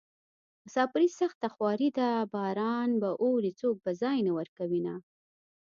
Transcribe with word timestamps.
مساپري 0.63 1.09
سخته 1.19 1.47
خواري 1.53 1.89
ده 1.97 2.09
باران 2.33 2.89
به 3.01 3.09
اوري 3.23 3.51
څوک 3.61 3.75
به 3.83 3.91
ځای 4.01 4.19
نه 4.27 4.31
ورکوينه 4.37 4.93